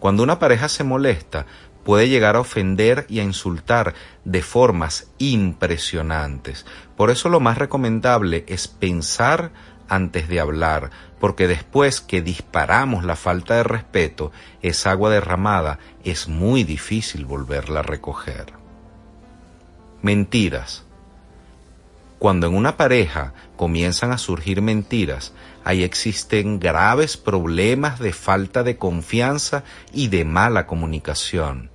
Cuando 0.00 0.22
una 0.22 0.38
pareja 0.38 0.68
se 0.68 0.82
molesta, 0.82 1.46
puede 1.84 2.08
llegar 2.08 2.36
a 2.36 2.40
ofender 2.40 3.06
y 3.08 3.20
a 3.20 3.24
insultar 3.24 3.94
de 4.24 4.42
formas 4.42 5.10
impresionantes. 5.18 6.66
Por 6.96 7.10
eso 7.10 7.28
lo 7.28 7.38
más 7.38 7.58
recomendable 7.58 8.44
es 8.48 8.66
pensar 8.66 9.50
antes 9.88 10.28
de 10.28 10.40
hablar, 10.40 10.90
porque 11.18 11.46
después 11.48 12.00
que 12.00 12.22
disparamos 12.22 13.04
la 13.04 13.16
falta 13.16 13.56
de 13.56 13.64
respeto, 13.64 14.32
esa 14.62 14.92
agua 14.92 15.10
derramada 15.10 15.78
es 16.04 16.28
muy 16.28 16.64
difícil 16.64 17.26
volverla 17.26 17.80
a 17.80 17.82
recoger. 17.84 18.54
Mentiras. 20.00 20.84
Cuando 22.18 22.46
en 22.46 22.54
una 22.54 22.76
pareja 22.76 23.34
comienzan 23.56 24.12
a 24.12 24.18
surgir 24.18 24.62
mentiras, 24.62 25.32
ahí 25.64 25.82
existen 25.82 26.58
graves 26.58 27.16
problemas 27.16 27.98
de 27.98 28.12
falta 28.12 28.62
de 28.62 28.76
confianza 28.76 29.64
y 29.92 30.08
de 30.08 30.24
mala 30.24 30.66
comunicación. 30.66 31.70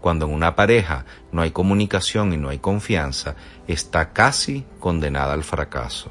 Cuando 0.00 0.26
en 0.26 0.32
una 0.32 0.54
pareja 0.54 1.04
no 1.32 1.42
hay 1.42 1.50
comunicación 1.50 2.32
y 2.32 2.36
no 2.36 2.48
hay 2.50 2.58
confianza, 2.58 3.34
está 3.66 4.12
casi 4.12 4.64
condenada 4.78 5.32
al 5.32 5.42
fracaso. 5.42 6.10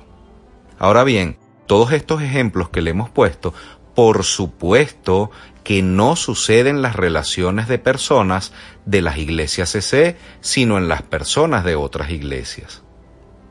Ahora 0.77 1.03
bien, 1.03 1.37
todos 1.65 1.93
estos 1.93 2.21
ejemplos 2.21 2.69
que 2.69 2.81
le 2.81 2.91
hemos 2.91 3.09
puesto, 3.09 3.53
por 3.95 4.23
supuesto 4.23 5.31
que 5.63 5.81
no 5.81 6.15
suceden 6.15 6.75
en 6.75 6.81
las 6.81 6.95
relaciones 6.95 7.67
de 7.67 7.79
personas 7.79 8.51
de 8.85 9.01
las 9.01 9.17
iglesias 9.17 9.71
CC, 9.71 10.17
sino 10.41 10.77
en 10.77 10.87
las 10.87 11.01
personas 11.01 11.63
de 11.63 11.75
otras 11.75 12.11
iglesias. 12.11 12.83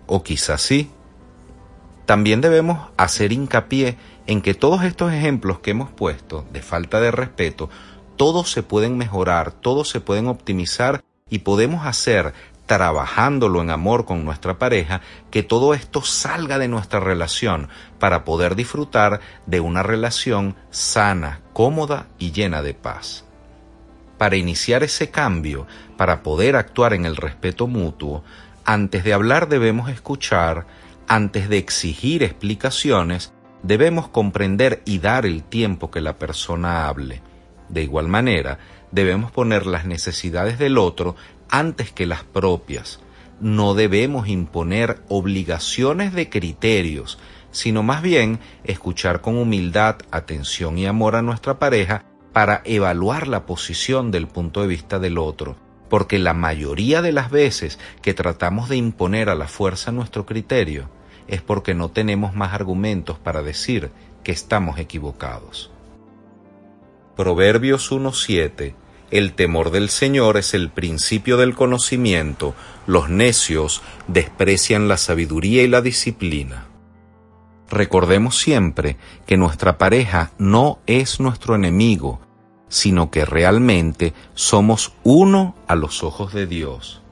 O 0.07 0.23
quizás 0.23 0.63
sí. 0.63 0.91
También 2.07 2.41
debemos 2.41 2.91
hacer 2.97 3.33
hincapié 3.33 3.97
en 4.27 4.43
que 4.43 4.55
todos 4.55 4.85
estos 4.85 5.13
ejemplos 5.13 5.61
que 5.61 5.71
hemos 5.71 5.91
puesto 5.91 6.45
de 6.53 6.61
falta 6.61 7.01
de 7.01 7.11
respeto, 7.11 7.71
todos 8.17 8.51
se 8.51 8.63
pueden 8.63 8.99
mejorar, 8.99 9.53
todos 9.53 9.89
se 9.89 10.01
pueden 10.01 10.29
optimizar 10.29 11.03
y 11.31 11.41
podemos 11.41 11.87
hacer 11.87 12.35
trabajándolo 12.67 13.61
en 13.61 13.71
amor 13.71 14.05
con 14.05 14.25
nuestra 14.25 14.59
pareja, 14.59 15.03
que 15.31 15.43
todo 15.43 15.75
esto 15.75 16.03
salga 16.03 16.59
de 16.59 16.69
nuestra 16.69 17.01
relación 17.01 17.69
para 17.99 18.25
poder 18.25 18.55
disfrutar 18.57 19.21
de 19.47 19.61
una 19.61 19.83
relación 19.83 20.57
sana, 20.71 21.41
cómoda 21.53 22.07
y 22.19 22.33
llena 22.33 22.63
de 22.63 22.75
paz. 22.75 23.25
Para 24.17 24.37
iniciar 24.37 24.83
ese 24.83 25.11
cambio, 25.11 25.67
para 25.97 26.23
poder 26.23 26.57
actuar 26.57 26.95
en 26.95 27.05
el 27.05 27.17
respeto 27.17 27.67
mutuo, 27.67 28.25
antes 28.65 29.05
de 29.05 29.13
hablar 29.13 29.49
debemos 29.49 29.91
escuchar, 29.91 30.67
antes 31.09 31.49
de 31.49 31.59
exigir 31.59 32.23
explicaciones, 32.23 33.33
debemos 33.63 34.09
comprender 34.09 34.83
y 34.85 34.99
dar 34.99 35.27
el 35.27 35.43
tiempo 35.43 35.91
que 35.91 36.01
la 36.01 36.19
persona 36.19 36.89
hable. 36.89 37.23
De 37.69 37.83
igual 37.83 38.09
manera, 38.09 38.59
debemos 38.91 39.33
poner 39.33 39.67
las 39.67 39.87
necesidades 39.87 40.59
del 40.59 40.79
otro 40.79 41.17
antes 41.49 41.93
que 41.93 42.07
las 42.07 42.25
propias. 42.25 43.01
No 43.41 43.75
debemos 43.75 44.29
imponer 44.29 45.03
obligaciones 45.09 46.13
de 46.13 46.29
criterios, 46.29 47.19
sino 47.51 47.83
más 47.83 48.03
bien 48.03 48.41
escuchar 48.65 49.21
con 49.21 49.37
humildad, 49.37 49.97
atención 50.11 50.79
y 50.79 50.87
amor 50.87 51.17
a 51.17 51.23
nuestra 51.23 51.59
pareja 51.59 52.05
para 52.33 52.63
evaluar 52.65 53.29
la 53.29 53.47
posición 53.47 54.11
del 54.11 54.27
punto 54.27 54.61
de 54.61 54.67
vista 54.67 54.99
del 54.99 55.19
otro, 55.19 55.57
porque 55.89 56.19
la 56.19 56.35
mayoría 56.35 57.03
de 57.03 57.13
las 57.13 57.31
veces 57.31 57.79
que 58.03 58.15
tratamos 58.15 58.69
de 58.69 58.77
imponer 58.77 59.29
a 59.29 59.35
la 59.35 59.49
fuerza 59.49 59.93
nuestro 59.93 60.27
criterio 60.27 60.89
es 61.27 61.43
porque 61.43 61.75
no 61.75 61.91
tenemos 61.91 62.35
más 62.35 62.53
argumentos 62.55 63.19
para 63.19 63.43
decir 63.43 63.91
que 64.23 64.33
estamos 64.33 64.79
equivocados. 64.79 65.71
Proverbios 67.17 67.93
1.7 67.93 68.75
El 69.11 69.35
temor 69.35 69.71
del 69.71 69.89
Señor 69.89 70.37
es 70.37 70.55
el 70.55 70.71
principio 70.71 71.37
del 71.37 71.55
conocimiento, 71.55 72.55
los 72.87 73.09
necios 73.09 73.83
desprecian 74.09 74.89
la 74.89 74.97
sabiduría 74.97 75.63
y 75.63 75.69
la 75.69 75.81
disciplina. 75.81 76.67
Recordemos 77.71 78.39
siempre 78.39 78.97
que 79.27 79.37
nuestra 79.37 79.79
pareja 79.79 80.33
no 80.39 80.79
es 80.87 81.21
nuestro 81.21 81.55
enemigo, 81.55 82.21
sino 82.75 83.09
que 83.13 83.25
realmente 83.25 84.15
somos 84.35 84.95
uno 85.05 85.55
a 85.69 85.77
los 85.77 86.03
ojos 86.03 86.33
de 86.33 86.49
Dios. 86.49 87.03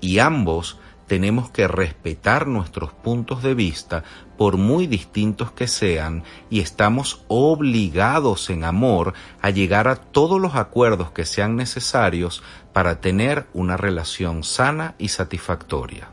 Y 0.00 0.20
ambos 0.20 0.78
tenemos 1.08 1.50
que 1.50 1.66
respetar 1.66 2.46
nuestros 2.46 2.92
puntos 2.92 3.42
de 3.42 3.54
vista 3.54 4.04
por 4.38 4.56
muy 4.56 4.86
distintos 4.86 5.50
que 5.50 5.66
sean 5.66 6.22
y 6.48 6.60
estamos 6.60 7.24
obligados 7.26 8.50
en 8.50 8.62
amor 8.62 9.14
a 9.42 9.50
llegar 9.50 9.88
a 9.88 9.96
todos 9.96 10.40
los 10.40 10.54
acuerdos 10.54 11.10
que 11.10 11.26
sean 11.26 11.56
necesarios 11.56 12.44
para 12.72 13.00
tener 13.00 13.48
una 13.52 13.76
relación 13.76 14.44
sana 14.44 14.94
y 14.96 15.08
satisfactoria. 15.08 16.08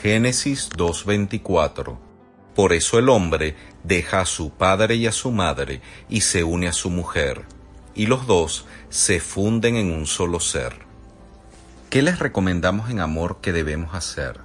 Génesis 0.00 0.70
2.24 0.70 1.98
Por 2.54 2.72
eso 2.72 2.98
el 2.98 3.10
hombre 3.10 3.56
deja 3.84 4.22
a 4.22 4.24
su 4.24 4.52
padre 4.52 4.94
y 4.94 5.06
a 5.06 5.12
su 5.12 5.30
madre 5.32 5.82
y 6.08 6.22
se 6.22 6.44
une 6.44 6.66
a 6.66 6.72
su 6.72 6.88
mujer, 6.88 7.44
y 7.94 8.06
los 8.06 8.26
dos 8.26 8.66
se 8.88 9.20
funden 9.20 9.76
en 9.76 9.92
un 9.92 10.06
solo 10.06 10.40
ser. 10.40 10.74
¿Qué 11.90 12.02
les 12.02 12.18
recomendamos 12.18 12.90
en 12.90 13.00
amor 13.00 13.38
que 13.40 13.52
debemos 13.52 13.94
hacer? 13.94 14.40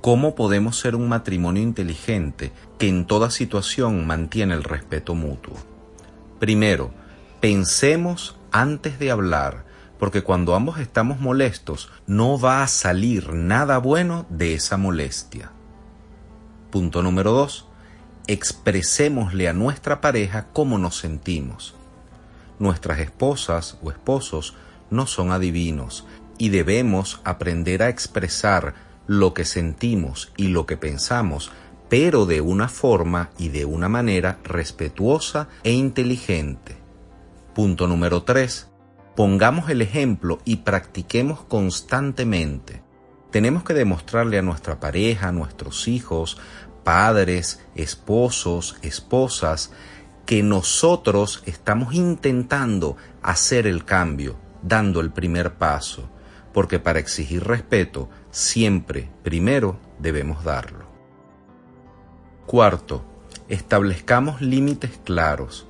¿Cómo 0.00 0.34
podemos 0.34 0.78
ser 0.78 0.94
un 0.94 1.08
matrimonio 1.08 1.62
inteligente 1.62 2.52
que 2.78 2.88
en 2.88 3.06
toda 3.06 3.30
situación 3.30 4.06
mantiene 4.06 4.54
el 4.54 4.62
respeto 4.62 5.14
mutuo? 5.14 5.56
Primero, 6.38 6.92
pensemos 7.40 8.36
antes 8.52 8.98
de 8.98 9.10
hablar, 9.10 9.64
porque 9.98 10.22
cuando 10.22 10.54
ambos 10.54 10.78
estamos 10.78 11.20
molestos 11.20 11.90
no 12.06 12.38
va 12.38 12.62
a 12.62 12.68
salir 12.68 13.32
nada 13.32 13.78
bueno 13.78 14.26
de 14.28 14.54
esa 14.54 14.76
molestia. 14.76 15.50
Punto 16.70 17.02
número 17.02 17.32
dos, 17.32 17.66
expresémosle 18.26 19.48
a 19.48 19.52
nuestra 19.52 20.00
pareja 20.00 20.48
cómo 20.52 20.78
nos 20.78 20.96
sentimos. 20.96 21.74
Nuestras 22.58 23.00
esposas 23.00 23.78
o 23.82 23.90
esposos 23.90 24.54
no 24.90 25.06
son 25.06 25.32
adivinos 25.32 26.06
y 26.38 26.48
debemos 26.50 27.20
aprender 27.24 27.82
a 27.82 27.88
expresar 27.88 28.74
lo 29.06 29.34
que 29.34 29.44
sentimos 29.44 30.32
y 30.36 30.48
lo 30.48 30.66
que 30.66 30.76
pensamos, 30.76 31.50
pero 31.88 32.26
de 32.26 32.40
una 32.40 32.68
forma 32.68 33.30
y 33.38 33.48
de 33.48 33.64
una 33.64 33.88
manera 33.88 34.38
respetuosa 34.44 35.48
e 35.62 35.72
inteligente. 35.72 36.76
Punto 37.54 37.86
número 37.86 38.22
3. 38.22 38.68
Pongamos 39.14 39.70
el 39.70 39.82
ejemplo 39.82 40.40
y 40.44 40.56
practiquemos 40.56 41.44
constantemente. 41.44 42.82
Tenemos 43.30 43.62
que 43.64 43.74
demostrarle 43.74 44.38
a 44.38 44.42
nuestra 44.42 44.80
pareja, 44.80 45.28
a 45.28 45.32
nuestros 45.32 45.86
hijos, 45.86 46.38
padres, 46.82 47.60
esposos, 47.74 48.76
esposas, 48.82 49.72
que 50.26 50.42
nosotros 50.42 51.42
estamos 51.46 51.94
intentando 51.94 52.96
hacer 53.22 53.66
el 53.66 53.84
cambio, 53.84 54.36
dando 54.62 55.00
el 55.00 55.10
primer 55.10 55.54
paso 55.54 56.10
porque 56.54 56.78
para 56.78 57.00
exigir 57.00 57.44
respeto 57.44 58.08
siempre 58.30 59.10
primero 59.22 59.78
debemos 59.98 60.44
darlo. 60.44 60.86
Cuarto, 62.46 63.04
establezcamos 63.48 64.40
límites 64.40 64.92
claros. 65.04 65.66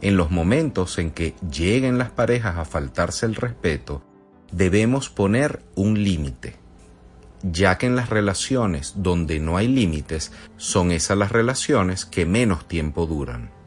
En 0.00 0.16
los 0.16 0.30
momentos 0.30 0.98
en 0.98 1.10
que 1.10 1.34
lleguen 1.50 1.98
las 1.98 2.10
parejas 2.10 2.56
a 2.56 2.64
faltarse 2.64 3.26
el 3.26 3.34
respeto, 3.34 4.04
debemos 4.52 5.10
poner 5.10 5.60
un 5.74 6.02
límite, 6.04 6.54
ya 7.42 7.76
que 7.76 7.86
en 7.86 7.96
las 7.96 8.08
relaciones 8.08 8.94
donde 8.96 9.40
no 9.40 9.56
hay 9.56 9.66
límites 9.66 10.30
son 10.56 10.92
esas 10.92 11.18
las 11.18 11.32
relaciones 11.32 12.06
que 12.06 12.26
menos 12.26 12.68
tiempo 12.68 13.06
duran. 13.06 13.57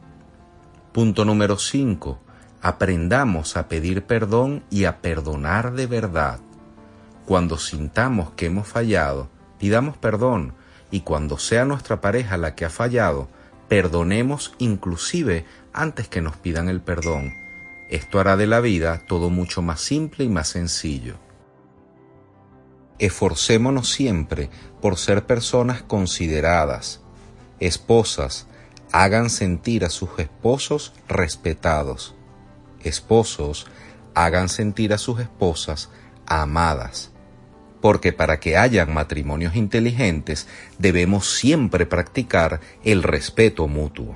Punto 0.92 1.24
número 1.24 1.58
5. 1.58 2.20
Aprendamos 2.62 3.56
a 3.56 3.70
pedir 3.70 4.04
perdón 4.04 4.66
y 4.70 4.84
a 4.84 5.00
perdonar 5.00 5.72
de 5.72 5.88
verdad. 5.88 6.42
Cuando 7.26 7.58
sintamos 7.58 8.32
que 8.32 8.48
hemos 8.48 8.68
fallado, 8.68 9.30
pidamos 9.58 9.96
perdón 9.96 10.54
y 10.92 11.00
cuando 11.00 11.38
sea 11.38 11.64
nuestra 11.64 12.02
pareja 12.02 12.36
la 12.36 12.56
que 12.56 12.66
ha 12.66 12.70
fallado, 12.70 13.30
perdonemos 13.70 14.54
inclusive 14.58 15.46
antes 15.72 16.10
que 16.10 16.22
nos 16.22 16.36
pidan 16.36 16.68
el 16.68 16.82
perdón. 16.82 17.32
Esto 17.90 18.20
hará 18.20 18.36
de 18.36 18.48
la 18.48 18.60
vida 18.60 19.02
todo 19.08 19.30
mucho 19.30 19.62
más 19.62 19.80
simple 19.80 20.26
y 20.26 20.30
más 20.30 20.50
sencillo. 20.50 21.16
Esforcémonos 23.00 23.90
siempre 23.90 24.50
por 24.82 24.98
ser 24.98 25.26
personas 25.26 25.84
consideradas. 25.84 27.00
Esposas, 27.62 28.48
hagan 28.92 29.30
sentir 29.30 29.86
a 29.86 29.90
sus 29.90 30.18
esposos 30.20 30.94
respetados. 31.08 32.16
Esposos, 32.84 33.68
hagan 34.14 34.50
sentir 34.50 34.94
a 34.94 34.98
sus 34.98 35.20
esposas 35.20 35.90
amadas 36.26 37.12
porque 37.82 38.14
para 38.14 38.40
que 38.40 38.56
hayan 38.56 38.94
matrimonios 38.94 39.56
inteligentes 39.56 40.48
debemos 40.78 41.36
siempre 41.38 41.86
practicar 41.86 42.62
el 42.84 43.04
respeto 43.04 43.68
mutuo. 43.68 44.16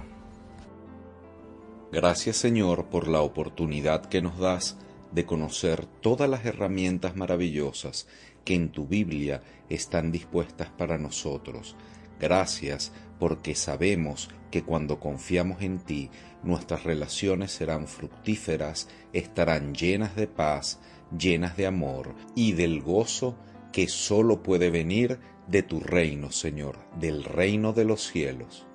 Gracias 1.91 2.37
Señor 2.37 2.85
por 2.85 3.07
la 3.07 3.21
oportunidad 3.21 4.05
que 4.05 4.21
nos 4.21 4.37
das 4.37 4.77
de 5.11 5.25
conocer 5.25 5.85
todas 5.85 6.29
las 6.29 6.45
herramientas 6.45 7.15
maravillosas 7.15 8.07
que 8.43 8.53
en 8.53 8.69
tu 8.69 8.85
Biblia 8.85 9.41
están 9.69 10.11
dispuestas 10.11 10.69
para 10.69 10.97
nosotros. 10.97 11.75
Gracias 12.19 12.91
porque 13.19 13.55
sabemos 13.55 14.29
que 14.51 14.63
cuando 14.63 14.99
confiamos 14.99 15.61
en 15.61 15.79
ti, 15.79 16.09
nuestras 16.43 16.83
relaciones 16.83 17.51
serán 17.51 17.87
fructíferas, 17.87 18.87
estarán 19.13 19.73
llenas 19.73 20.15
de 20.15 20.27
paz, 20.27 20.79
llenas 21.17 21.57
de 21.57 21.67
amor 21.67 22.15
y 22.35 22.53
del 22.53 22.81
gozo 22.81 23.35
que 23.71 23.87
sólo 23.87 24.43
puede 24.43 24.69
venir 24.69 25.19
de 25.47 25.63
tu 25.63 25.79
reino, 25.79 26.31
Señor, 26.31 26.77
del 26.99 27.23
reino 27.23 27.73
de 27.73 27.85
los 27.85 28.07
cielos, 28.07 28.65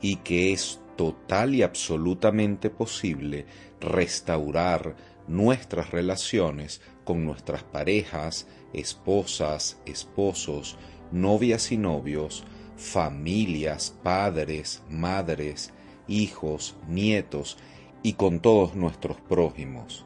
y 0.00 0.16
que 0.16 0.52
es 0.52 0.80
total 0.96 1.54
y 1.54 1.62
absolutamente 1.62 2.70
posible 2.70 3.46
restaurar 3.80 4.94
nuestras 5.26 5.90
relaciones 5.90 6.80
con 7.04 7.24
nuestras 7.24 7.62
parejas, 7.64 8.46
esposas, 8.72 9.80
esposos, 9.86 10.76
novias 11.10 11.72
y 11.72 11.78
novios, 11.78 12.44
familias, 12.76 13.96
padres, 14.02 14.82
madres, 14.88 15.72
hijos, 16.08 16.76
nietos 16.88 17.58
y 18.02 18.14
con 18.14 18.40
todos 18.40 18.74
nuestros 18.74 19.20
prójimos. 19.20 20.04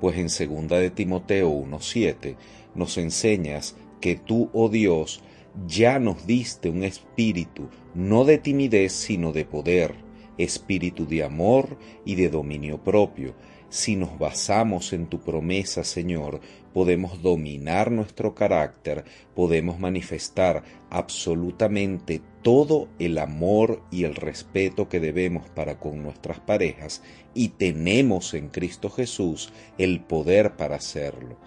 Pues 0.00 0.16
en 0.18 0.28
segunda 0.28 0.78
de 0.78 0.90
Timoteo 0.90 1.48
1:7 1.50 2.36
nos 2.74 2.98
enseñas 2.98 3.76
que 4.00 4.16
tú, 4.16 4.50
oh 4.52 4.68
Dios, 4.68 5.22
ya 5.66 5.98
nos 5.98 6.26
diste 6.26 6.70
un 6.70 6.84
espíritu, 6.84 7.68
no 7.94 8.24
de 8.24 8.38
timidez, 8.38 8.92
sino 8.92 9.32
de 9.32 9.44
poder, 9.44 9.94
espíritu 10.36 11.06
de 11.06 11.24
amor 11.24 11.78
y 12.04 12.14
de 12.14 12.28
dominio 12.28 12.82
propio. 12.82 13.34
Si 13.70 13.96
nos 13.96 14.18
basamos 14.18 14.94
en 14.94 15.08
tu 15.08 15.20
promesa, 15.20 15.84
Señor, 15.84 16.40
podemos 16.72 17.20
dominar 17.20 17.90
nuestro 17.90 18.34
carácter, 18.34 19.04
podemos 19.34 19.78
manifestar 19.78 20.62
absolutamente 20.88 22.22
todo 22.42 22.88
el 22.98 23.18
amor 23.18 23.82
y 23.90 24.04
el 24.04 24.14
respeto 24.14 24.88
que 24.88 25.00
debemos 25.00 25.50
para 25.50 25.78
con 25.78 26.02
nuestras 26.02 26.40
parejas 26.40 27.02
y 27.34 27.50
tenemos 27.50 28.32
en 28.32 28.48
Cristo 28.48 28.88
Jesús 28.88 29.52
el 29.76 30.00
poder 30.00 30.56
para 30.56 30.76
hacerlo. 30.76 31.38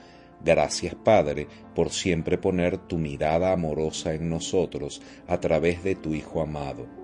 Gracias, 0.45 0.93
Padre, 0.93 1.47
por 1.73 1.89
siempre 1.89 2.37
poner 2.37 2.77
tu 2.77 2.99
mirada 2.99 3.51
amorosa 3.51 4.13
en 4.13 4.29
nosotros 4.29 5.01
a 5.27 5.39
través 5.39 5.83
de 5.83 5.95
tu 5.95 6.13
Hijo 6.13 6.41
amado. 6.41 7.01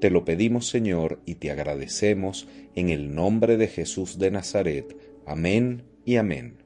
Te 0.00 0.10
lo 0.10 0.24
pedimos, 0.24 0.66
Señor, 0.66 1.20
y 1.26 1.34
te 1.34 1.50
agradecemos 1.50 2.48
en 2.74 2.90
el 2.90 3.14
nombre 3.14 3.56
de 3.56 3.68
Jesús 3.68 4.18
de 4.18 4.30
Nazaret. 4.30 4.96
Amén 5.26 5.82
y 6.04 6.16
amén. 6.16 6.58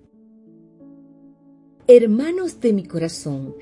Hermanos 1.86 2.60
de 2.60 2.72
mi 2.72 2.84
corazón, 2.84 3.54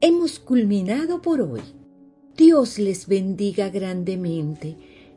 hemos 0.00 0.38
culminado 0.38 1.20
por 1.20 1.40
hoy. 1.40 1.60
Dios 2.36 2.78
les 2.78 3.06
bendiga 3.06 3.68
grandemente 3.68 4.76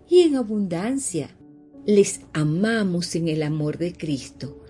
y 0.10 0.22
en 0.22 0.36
abundancia. 0.36 1.30
Les 1.86 2.22
amamos 2.34 3.16
en 3.16 3.28
el 3.28 3.44
amor 3.44 3.78
de 3.78 3.94
Cristo 3.94 4.62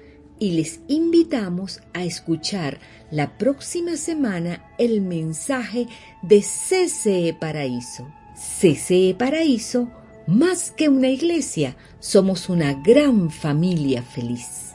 y 0.41 0.51
les 0.51 0.81
invitamos 0.87 1.81
a 1.93 2.03
escuchar 2.03 2.79
la 3.11 3.37
próxima 3.37 3.95
semana 3.95 4.73
el 4.77 5.01
mensaje 5.01 5.87
de 6.23 6.41
CCE 6.41 7.37
Paraíso. 7.39 8.07
CCE 8.35 9.15
Paraíso, 9.17 9.91
más 10.27 10.71
que 10.71 10.89
una 10.89 11.07
iglesia, 11.09 11.75
somos 11.99 12.49
una 12.49 12.73
gran 12.73 13.29
familia 13.29 14.03
feliz. 14.03 14.70